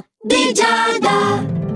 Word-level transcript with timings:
L'oroscopo 0.00 0.06
di 0.22 0.52
Giada. 0.52 1.69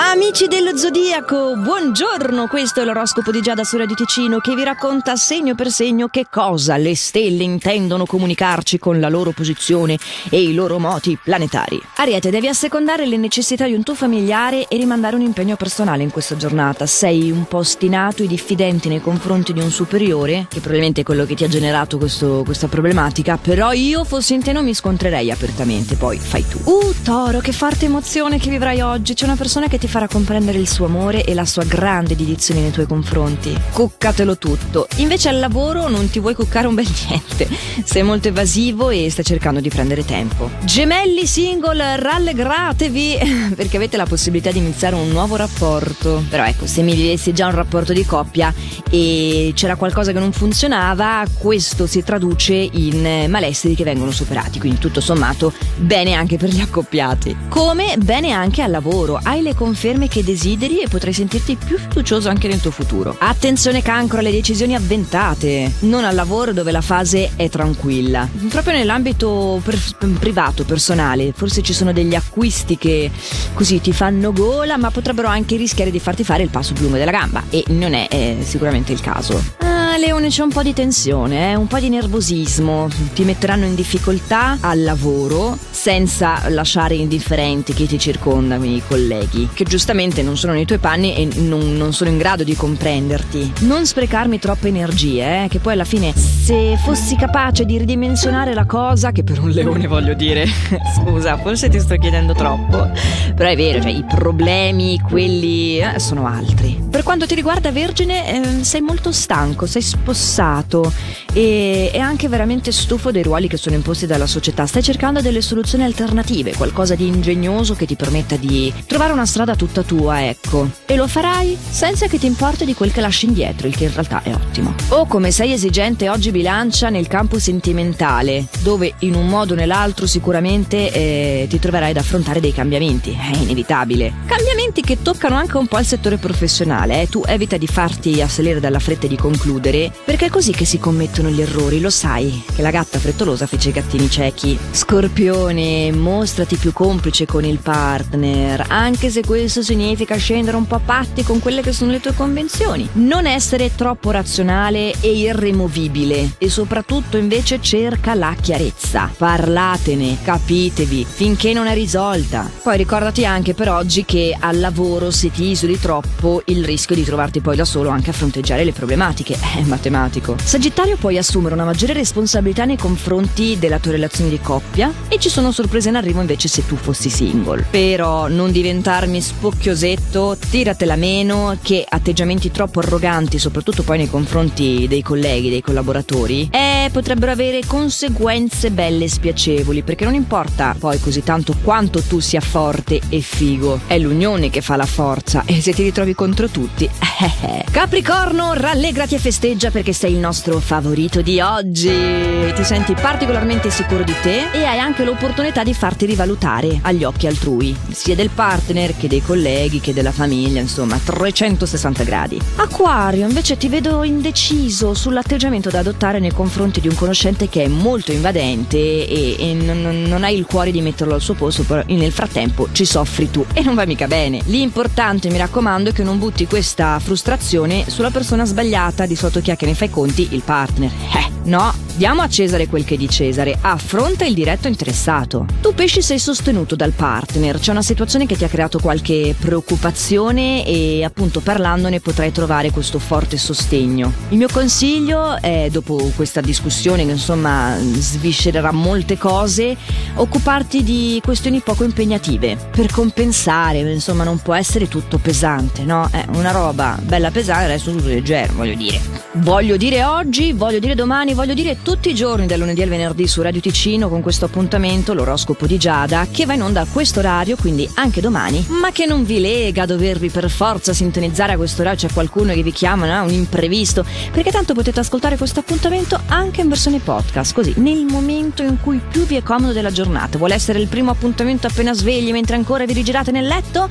Amici 0.00 0.46
dello 0.46 0.76
Zodiaco, 0.76 1.56
buongiorno! 1.56 2.46
Questo 2.46 2.80
è 2.80 2.84
l'oroscopo 2.84 3.32
di 3.32 3.40
Giada 3.40 3.64
su 3.64 3.76
Radio 3.76 3.96
Ticino 3.96 4.38
che 4.38 4.54
vi 4.54 4.62
racconta 4.62 5.16
segno 5.16 5.56
per 5.56 5.72
segno 5.72 6.06
che 6.06 6.26
cosa 6.30 6.76
le 6.76 6.94
stelle 6.94 7.42
intendono 7.42 8.06
comunicarci 8.06 8.78
con 8.78 9.00
la 9.00 9.08
loro 9.08 9.32
posizione 9.32 9.98
e 10.30 10.40
i 10.40 10.54
loro 10.54 10.78
moti 10.78 11.18
planetari. 11.20 11.82
Ariete, 11.96 12.30
devi 12.30 12.46
assecondare 12.46 13.06
le 13.06 13.16
necessità 13.16 13.66
di 13.66 13.74
un 13.74 13.82
tuo 13.82 13.96
familiare 13.96 14.68
e 14.68 14.76
rimandare 14.76 15.16
un 15.16 15.22
impegno 15.22 15.56
personale 15.56 16.04
in 16.04 16.12
questa 16.12 16.36
giornata. 16.36 16.86
Sei 16.86 17.32
un 17.32 17.48
po' 17.48 17.58
ostinato 17.58 18.22
e 18.22 18.28
diffidente 18.28 18.88
nei 18.88 19.00
confronti 19.00 19.52
di 19.52 19.60
un 19.60 19.72
superiore, 19.72 20.46
che 20.48 20.60
probabilmente 20.60 21.00
è 21.00 21.04
quello 21.04 21.26
che 21.26 21.34
ti 21.34 21.42
ha 21.42 21.48
generato 21.48 21.98
questo, 21.98 22.42
questa 22.44 22.68
problematica, 22.68 23.36
però 23.36 23.72
io 23.72 24.04
fossi 24.04 24.34
in 24.34 24.44
te 24.44 24.52
non 24.52 24.62
mi 24.62 24.74
scontrerei 24.74 25.32
apertamente, 25.32 25.96
poi 25.96 26.18
fai 26.18 26.46
tu. 26.46 26.60
Uh, 26.62 26.94
Toro, 27.02 27.40
che 27.40 27.50
forte 27.50 27.86
emozione 27.86 28.38
che 28.38 28.48
vivrai 28.48 28.80
oggi! 28.80 29.14
C'è 29.14 29.24
una 29.24 29.34
persona 29.34 29.66
che 29.66 29.76
ti 29.78 29.86
farà 29.88 30.06
comprendere 30.06 30.58
il 30.58 30.68
suo 30.68 30.84
amore 30.84 31.24
e 31.24 31.32
la 31.32 31.46
sua 31.46 31.64
grande 31.64 32.14
dedizione 32.14 32.60
nei 32.60 32.70
tuoi 32.70 32.86
confronti. 32.86 33.56
Cuccatelo 33.72 34.36
tutto. 34.36 34.86
Invece 34.96 35.30
al 35.30 35.38
lavoro 35.38 35.88
non 35.88 36.10
ti 36.10 36.20
vuoi 36.20 36.34
cuccare 36.34 36.66
un 36.66 36.74
bel 36.74 36.86
niente. 37.08 37.48
Sei 37.84 38.02
molto 38.02 38.28
evasivo 38.28 38.90
e 38.90 39.08
stai 39.10 39.24
cercando 39.24 39.60
di 39.60 39.70
prendere 39.70 40.04
tempo. 40.04 40.50
Gemelli 40.62 41.26
single, 41.26 41.96
rallegratevi 41.96 43.52
perché 43.56 43.78
avete 43.78 43.96
la 43.96 44.04
possibilità 44.04 44.50
di 44.52 44.58
iniziare 44.58 44.94
un 44.94 45.08
nuovo 45.08 45.36
rapporto. 45.36 46.22
Però 46.28 46.44
ecco, 46.44 46.66
se 46.66 46.82
mi 46.82 46.94
vivessi 46.94 47.32
già 47.32 47.46
un 47.46 47.54
rapporto 47.54 47.94
di 47.94 48.04
coppia 48.04 48.52
e 48.90 49.52
c'era 49.54 49.76
qualcosa 49.76 50.12
che 50.12 50.18
non 50.18 50.32
funzionava, 50.32 51.24
questo 51.38 51.86
si 51.86 52.02
traduce 52.02 52.52
in 52.52 53.24
malesseri 53.28 53.74
che 53.74 53.84
vengono 53.84 54.10
superati. 54.10 54.58
Quindi 54.58 54.78
tutto 54.78 55.00
sommato 55.00 55.50
bene 55.76 56.12
anche 56.12 56.36
per 56.36 56.50
gli 56.50 56.60
accoppiati. 56.60 57.34
Come 57.48 57.96
bene 57.96 58.32
anche 58.32 58.60
al 58.60 58.70
lavoro. 58.70 59.18
Hai 59.22 59.40
le 59.40 59.54
conferme 59.54 59.76
conferme 59.78 60.08
che 60.08 60.24
desideri 60.24 60.80
e 60.80 60.88
potrai 60.88 61.12
sentirti 61.12 61.54
più 61.54 61.78
fiducioso 61.78 62.28
anche 62.28 62.48
nel 62.48 62.60
tuo 62.60 62.72
futuro. 62.72 63.14
Attenzione 63.16 63.80
cancro 63.80 64.18
alle 64.18 64.32
decisioni 64.32 64.74
avventate, 64.74 65.74
non 65.80 66.04
al 66.04 66.16
lavoro 66.16 66.52
dove 66.52 66.72
la 66.72 66.80
fase 66.80 67.30
è 67.36 67.48
tranquilla. 67.48 68.28
Proprio 68.48 68.74
nell'ambito 68.74 69.60
per- 69.62 69.78
privato, 70.18 70.64
personale, 70.64 71.32
forse 71.32 71.62
ci 71.62 71.72
sono 71.72 71.92
degli 71.92 72.16
acquisti 72.16 72.76
che 72.76 73.08
così 73.54 73.80
ti 73.80 73.92
fanno 73.92 74.32
gola, 74.32 74.76
ma 74.76 74.90
potrebbero 74.90 75.28
anche 75.28 75.54
rischiare 75.54 75.92
di 75.92 76.00
farti 76.00 76.24
fare 76.24 76.42
il 76.42 76.50
passo 76.50 76.72
più 76.72 76.82
lungo 76.82 76.98
della 76.98 77.12
gamba 77.12 77.44
e 77.48 77.62
non 77.68 77.94
è 77.94 78.08
eh, 78.10 78.38
sicuramente 78.40 78.90
il 78.90 79.00
caso. 79.00 79.40
Ah, 79.58 79.77
Leone, 79.96 80.28
c'è 80.28 80.42
un 80.42 80.50
po' 80.50 80.62
di 80.62 80.72
tensione, 80.72 81.52
eh? 81.52 81.54
un 81.54 81.66
po' 81.66 81.78
di 81.78 81.88
nervosismo. 81.88 82.88
Ti 83.14 83.24
metteranno 83.24 83.64
in 83.64 83.74
difficoltà 83.74 84.58
al 84.60 84.82
lavoro 84.82 85.56
senza 85.70 86.48
lasciare 86.48 86.96
indifferenti 86.96 87.72
chi 87.72 87.86
ti 87.86 87.98
circonda, 87.98 88.56
quindi 88.56 88.78
i 88.78 88.82
colleghi, 88.86 89.48
che 89.54 89.64
giustamente 89.64 90.22
non 90.22 90.36
sono 90.36 90.52
nei 90.52 90.64
tuoi 90.64 90.78
panni 90.78 91.14
e 91.14 91.28
non, 91.40 91.76
non 91.76 91.92
sono 91.92 92.10
in 92.10 92.18
grado 92.18 92.44
di 92.44 92.54
comprenderti. 92.54 93.52
Non 93.60 93.86
sprecarmi 93.86 94.38
troppe 94.38 94.68
energie, 94.68 95.44
eh? 95.44 95.48
che 95.48 95.60
poi 95.60 95.74
alla 95.74 95.84
fine, 95.84 96.12
se 96.14 96.76
fossi 96.82 97.16
capace 97.16 97.64
di 97.64 97.78
ridimensionare 97.78 98.54
la 98.54 98.64
cosa, 98.64 99.12
che 99.12 99.22
per 99.22 99.40
un 99.40 99.50
leone 99.50 99.86
voglio 99.86 100.14
dire, 100.14 100.46
scusa, 100.96 101.36
forse 101.38 101.68
ti 101.68 101.78
sto 101.78 101.96
chiedendo 101.96 102.34
troppo, 102.34 102.90
però 103.34 103.48
è 103.48 103.56
vero, 103.56 103.80
cioè 103.80 103.92
i 103.92 104.04
problemi, 104.04 105.00
quelli 105.00 105.78
eh, 105.78 105.98
sono 105.98 106.26
altri. 106.26 106.86
Per 106.90 107.02
quanto 107.02 107.26
ti 107.26 107.34
riguarda 107.34 107.70
Vergine, 107.70 108.58
eh, 108.60 108.64
sei 108.64 108.80
molto 108.80 109.12
stanco, 109.12 109.66
sei 109.66 109.77
spossato 109.80 110.92
e, 111.32 111.90
e 111.92 111.98
anche 111.98 112.28
veramente 112.28 112.72
stufo 112.72 113.10
dei 113.10 113.22
ruoli 113.22 113.48
che 113.48 113.56
sono 113.56 113.74
imposti 113.74 114.06
dalla 114.06 114.26
società. 114.26 114.66
Stai 114.66 114.82
cercando 114.82 115.20
delle 115.20 115.40
soluzioni 115.40 115.84
alternative, 115.84 116.54
qualcosa 116.54 116.94
di 116.94 117.06
ingegnoso 117.06 117.74
che 117.74 117.86
ti 117.86 117.96
permetta 117.96 118.36
di 118.36 118.72
trovare 118.86 119.12
una 119.12 119.26
strada 119.26 119.54
tutta 119.54 119.82
tua, 119.82 120.26
ecco. 120.26 120.68
E 120.86 120.96
lo 120.96 121.06
farai 121.06 121.56
senza 121.68 122.06
che 122.06 122.18
ti 122.18 122.26
importi 122.26 122.64
di 122.64 122.74
quel 122.74 122.92
che 122.92 123.00
lasci 123.00 123.26
indietro, 123.26 123.66
il 123.66 123.76
che 123.76 123.84
in 123.84 123.92
realtà 123.92 124.22
è 124.22 124.32
ottimo. 124.32 124.74
O 124.88 125.06
come 125.06 125.30
sei 125.30 125.52
esigente 125.52 126.08
oggi 126.08 126.30
bilancia 126.30 126.88
nel 126.88 127.06
campo 127.06 127.38
sentimentale, 127.38 128.46
dove 128.60 128.94
in 129.00 129.14
un 129.14 129.26
modo 129.26 129.52
o 129.52 129.56
nell'altro 129.56 130.06
sicuramente 130.06 130.90
eh, 130.92 131.46
ti 131.48 131.58
troverai 131.58 131.90
ad 131.90 131.96
affrontare 131.98 132.40
dei 132.40 132.52
cambiamenti, 132.52 133.12
è 133.12 133.36
inevitabile. 133.36 134.12
Cambiamenti 134.26 134.80
che 134.80 135.02
toccano 135.02 135.36
anche 135.36 135.56
un 135.56 135.66
po' 135.66 135.78
il 135.78 135.84
settore 135.84 136.16
professionale, 136.16 137.02
eh. 137.02 137.08
tu 137.08 137.22
evita 137.26 137.56
di 137.56 137.66
farti 137.66 138.20
assalire 138.22 138.60
dalla 138.60 138.78
fretta 138.78 139.06
di 139.06 139.16
concludere, 139.16 139.67
perché 139.68 140.26
è 140.26 140.30
così 140.30 140.52
che 140.52 140.64
si 140.64 140.78
commettono 140.78 141.28
gli 141.28 141.42
errori, 141.42 141.78
lo 141.78 141.90
sai, 141.90 142.42
che 142.54 142.62
la 142.62 142.70
gatta 142.70 142.98
frettolosa 142.98 143.46
fece 143.46 143.68
i 143.68 143.72
gattini 143.72 144.08
ciechi. 144.08 144.58
Scorpione, 144.70 145.92
mostrati 145.92 146.56
più 146.56 146.72
complice 146.72 147.26
con 147.26 147.44
il 147.44 147.58
partner, 147.58 148.64
anche 148.68 149.10
se 149.10 149.22
questo 149.22 149.60
significa 149.62 150.16
scendere 150.16 150.56
un 150.56 150.66
po' 150.66 150.76
a 150.76 150.80
patti 150.82 151.22
con 151.22 151.38
quelle 151.38 151.60
che 151.60 151.72
sono 151.72 151.90
le 151.90 152.00
tue 152.00 152.14
convenzioni. 152.14 152.88
Non 152.94 153.26
essere 153.26 153.74
troppo 153.74 154.10
razionale 154.10 154.94
e 155.00 155.12
irremovibile 155.12 156.36
e 156.38 156.48
soprattutto 156.48 157.18
invece 157.18 157.60
cerca 157.60 158.14
la 158.14 158.34
chiarezza. 158.40 159.12
Parlatene, 159.14 160.16
capitevi, 160.22 161.04
finché 161.06 161.52
non 161.52 161.66
è 161.66 161.74
risolta. 161.74 162.50
Poi 162.62 162.78
ricordati 162.78 163.26
anche 163.26 163.52
per 163.52 163.68
oggi 163.68 164.06
che 164.06 164.34
al 164.38 164.58
lavoro 164.60 165.10
se 165.10 165.30
ti 165.30 165.50
isoli 165.50 165.78
troppo 165.78 166.40
il 166.46 166.64
rischio 166.64 166.94
di 166.94 167.04
trovarti 167.04 167.40
poi 167.40 167.56
da 167.56 167.66
solo 167.66 167.90
anche 167.90 168.10
a 168.10 168.14
fronteggiare 168.14 168.64
le 168.64 168.72
problematiche 168.72 169.36
è 169.58 169.62
matematico. 169.64 170.36
Sagittario 170.42 170.96
puoi 170.96 171.18
assumere 171.18 171.54
una 171.54 171.64
maggiore 171.64 171.92
responsabilità 171.92 172.64
nei 172.64 172.76
confronti 172.76 173.58
della 173.58 173.80
tua 173.80 173.92
relazione 173.92 174.30
di 174.30 174.38
coppia 174.40 174.92
e 175.08 175.18
ci 175.18 175.28
sono 175.28 175.50
sorprese 175.50 175.88
in 175.88 175.96
arrivo 175.96 176.20
invece 176.20 176.46
se 176.46 176.64
tu 176.64 176.76
fossi 176.76 177.10
single. 177.10 177.66
Però 177.68 178.28
non 178.28 178.52
diventarmi 178.52 179.20
spocchiosetto, 179.20 180.36
tiratela 180.48 180.94
meno 180.94 181.58
che 181.60 181.84
atteggiamenti 181.88 182.52
troppo 182.52 182.78
arroganti, 182.78 183.38
soprattutto 183.38 183.82
poi 183.82 183.98
nei 183.98 184.08
confronti 184.08 184.86
dei 184.88 185.02
colleghi, 185.02 185.50
dei 185.50 185.62
collaboratori, 185.62 186.48
eh, 186.52 186.88
potrebbero 186.92 187.32
avere 187.32 187.62
conseguenze 187.66 188.70
belle 188.70 189.04
e 189.04 189.08
spiacevoli, 189.08 189.82
perché 189.82 190.04
non 190.04 190.14
importa 190.14 190.76
poi 190.78 191.00
così 191.00 191.24
tanto 191.24 191.56
quanto 191.62 192.00
tu 192.02 192.20
sia 192.20 192.40
forte 192.40 193.00
e 193.08 193.20
figo, 193.20 193.80
è 193.88 193.98
l'unione 193.98 194.50
che 194.50 194.60
fa 194.60 194.76
la 194.76 194.86
forza 194.86 195.42
e 195.46 195.60
se 195.60 195.72
ti 195.72 195.82
ritrovi 195.82 196.14
contro 196.14 196.46
tutti, 196.48 196.84
eh, 196.86 197.46
eh. 197.46 197.64
Capricorno, 197.70 198.52
rallegrati 198.54 199.16
e 199.16 199.18
festeggia 199.18 199.46
perché 199.56 199.94
sei 199.94 200.12
il 200.12 200.18
nostro 200.18 200.58
favorito 200.58 201.22
di 201.22 201.40
oggi. 201.40 201.88
Ti 201.88 202.64
senti 202.64 202.92
particolarmente 202.92 203.70
sicuro 203.70 204.04
di 204.04 204.12
te 204.20 204.50
e 204.52 204.64
hai 204.64 204.78
anche 204.78 205.04
l'opportunità 205.04 205.62
di 205.62 205.72
farti 205.72 206.04
rivalutare 206.04 206.78
agli 206.82 207.02
occhi 207.02 207.26
altrui, 207.26 207.74
sia 207.90 208.14
del 208.14 208.28
partner 208.28 208.94
che 208.94 209.08
dei 209.08 209.22
colleghi 209.22 209.80
che 209.80 209.94
della 209.94 210.12
famiglia, 210.12 210.60
insomma, 210.60 211.00
360 211.02 212.04
gradi. 212.04 212.38
Acquario, 212.56 213.26
invece 213.26 213.56
ti 213.56 213.68
vedo 213.68 214.02
indeciso 214.02 214.92
sull'atteggiamento 214.92 215.70
da 215.70 215.78
adottare 215.78 216.18
nei 216.18 216.32
confronti 216.32 216.82
di 216.82 216.88
un 216.88 216.94
conoscente 216.94 217.48
che 217.48 217.64
è 217.64 217.68
molto 217.68 218.12
invadente 218.12 218.76
e, 218.76 219.36
e 219.38 219.54
non, 219.54 220.02
non 220.02 220.24
hai 220.24 220.36
il 220.36 220.44
cuore 220.44 220.70
di 220.70 220.82
metterlo 220.82 221.14
al 221.14 221.22
suo 221.22 221.34
posto, 221.34 221.62
però 221.62 221.82
nel 221.86 222.12
frattempo 222.12 222.68
ci 222.72 222.84
soffri 222.84 223.30
tu 223.30 223.46
e 223.54 223.62
non 223.62 223.74
va 223.74 223.86
mica 223.86 224.06
bene. 224.06 224.42
L'importante, 224.44 225.30
mi 225.30 225.38
raccomando, 225.38 225.88
è 225.88 225.92
che 225.94 226.02
non 226.02 226.18
butti 226.18 226.46
questa 226.46 226.98
frustrazione 226.98 227.84
sulla 227.88 228.10
persona 228.10 228.44
sbagliata, 228.44 229.06
di 229.06 229.16
sotto 229.16 229.36
chi 229.40 229.50
è 229.50 229.56
che 229.56 229.66
ne 229.66 229.74
fa 229.74 229.84
i 229.84 229.90
conti, 229.90 230.28
il 230.32 230.42
partner. 230.42 230.90
Eh, 230.90 231.30
no, 231.44 231.72
diamo 231.98 232.22
a 232.22 232.28
Cesare 232.28 232.68
quel 232.68 232.84
che 232.84 232.94
è 232.94 232.96
di 232.96 233.08
Cesare, 233.08 233.58
affronta 233.60 234.24
il 234.24 234.32
diretto 234.32 234.68
interessato. 234.68 235.46
Tu 235.60 235.74
pesci 235.74 236.00
sei 236.00 236.20
sostenuto 236.20 236.76
dal 236.76 236.92
partner, 236.92 237.58
c'è 237.58 237.72
una 237.72 237.82
situazione 237.82 238.24
che 238.24 238.36
ti 238.36 238.44
ha 238.44 238.48
creato 238.48 238.78
qualche 238.78 239.34
preoccupazione 239.36 240.64
e 240.64 241.02
appunto 241.02 241.40
parlandone 241.40 241.98
potrai 241.98 242.30
trovare 242.30 242.70
questo 242.70 243.00
forte 243.00 243.36
sostegno. 243.36 244.12
Il 244.28 244.36
mio 244.36 244.46
consiglio 244.46 245.40
è, 245.40 245.70
dopo 245.72 246.12
questa 246.14 246.40
discussione 246.40 247.04
che 247.04 247.10
insomma 247.10 247.76
sviscererà 247.80 248.70
molte 248.70 249.18
cose, 249.18 249.76
occuparti 250.14 250.84
di 250.84 251.20
questioni 251.24 251.58
poco 251.58 251.82
impegnative 251.82 252.56
per 252.70 252.92
compensare, 252.92 253.80
insomma 253.80 254.22
non 254.22 254.38
può 254.38 254.54
essere 254.54 254.86
tutto 254.86 255.18
pesante, 255.18 255.82
no? 255.82 256.08
È 256.12 256.24
una 256.34 256.52
roba 256.52 256.96
bella 257.02 257.32
pesante, 257.32 257.64
adesso 257.64 257.90
tutto 257.90 258.06
leggero, 258.06 258.52
voglio 258.52 258.76
dire. 258.76 259.00
Voglio 259.32 259.76
dire 259.76 260.04
oggi, 260.04 260.52
voglio 260.52 260.78
dire 260.78 260.94
domani, 260.94 261.34
voglio 261.34 261.54
dire 261.54 261.78
tutti 261.88 262.10
i 262.10 262.14
giorni 262.14 262.44
dal 262.44 262.58
lunedì 262.58 262.82
al 262.82 262.90
venerdì 262.90 263.26
su 263.26 263.40
Radio 263.40 263.62
Ticino 263.62 264.10
con 264.10 264.20
questo 264.20 264.44
appuntamento, 264.44 265.14
l'oroscopo 265.14 265.66
di 265.66 265.78
Giada, 265.78 266.26
che 266.30 266.44
va 266.44 266.52
in 266.52 266.60
onda 266.60 266.82
a 266.82 266.86
questo 266.86 267.20
orario, 267.20 267.56
quindi 267.56 267.88
anche 267.94 268.20
domani, 268.20 268.62
ma 268.68 268.92
che 268.92 269.06
non 269.06 269.24
vi 269.24 269.40
lega 269.40 269.84
a 269.84 269.86
dovervi 269.86 270.28
per 270.28 270.50
forza 270.50 270.92
sintonizzare 270.92 271.54
a 271.54 271.56
questo 271.56 271.80
orario, 271.80 272.06
c'è 272.06 272.12
qualcuno 272.12 272.52
che 272.52 272.62
vi 272.62 272.72
chiama, 272.72 273.06
no? 273.06 273.24
un 273.24 273.32
imprevisto, 273.32 274.04
perché 274.30 274.50
tanto 274.50 274.74
potete 274.74 275.00
ascoltare 275.00 275.38
questo 275.38 275.60
appuntamento 275.60 276.20
anche 276.26 276.60
in 276.60 276.68
versione 276.68 276.98
podcast, 276.98 277.54
così, 277.54 277.72
nel 277.78 278.04
momento 278.04 278.62
in 278.62 278.76
cui 278.82 279.00
più 279.10 279.24
vi 279.24 279.36
è 279.36 279.42
comodo 279.42 279.72
della 279.72 279.90
giornata. 279.90 280.36
Vuole 280.36 280.52
essere 280.52 280.80
il 280.80 280.88
primo 280.88 281.10
appuntamento 281.10 281.68
appena 281.68 281.94
svegli 281.94 282.32
mentre 282.32 282.56
ancora 282.56 282.84
vi 282.84 282.92
rigirate 282.92 283.30
nel 283.30 283.46
letto? 283.46 283.88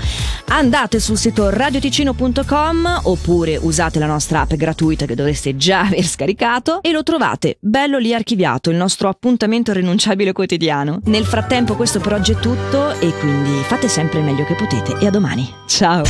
Andate 0.50 1.00
sul 1.00 1.18
sito 1.18 1.50
radioticino.com 1.50 3.00
oppure 3.06 3.58
usate 3.58 3.98
la 3.98 4.06
nostra 4.06 4.42
app 4.42 4.54
gratuita 4.54 5.08
che 5.08 5.16
dovreste 5.16 5.58
già 5.58 5.80
aver 5.82 6.06
scaricato 6.06 6.84
e 6.84 6.92
lo 6.92 7.02
trovate 7.02 7.58
bello 7.60 7.87
cervello 7.88 7.98
lì 7.98 8.14
archiviato, 8.14 8.70
il 8.70 8.76
nostro 8.76 9.08
appuntamento 9.08 9.72
rinunciabile 9.72 10.34
quotidiano. 10.34 11.00
Nel 11.06 11.26
frattempo 11.26 11.76
questo 11.76 12.00
per 12.00 12.14
oggi 12.14 12.34
è 12.34 12.40
tutto 12.40 12.92
e 13.00 13.12
quindi 13.20 13.62
fate 13.64 13.88
sempre 13.88 14.20
il 14.20 14.26
meglio 14.26 14.44
che 14.44 14.56
potete 14.56 14.98
e 15.00 15.08
a 15.08 15.10
domani. 15.10 15.50
Ciao! 15.66 16.04